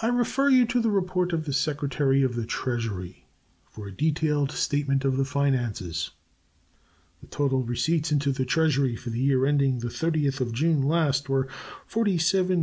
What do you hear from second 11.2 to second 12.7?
were $47,421,748.90.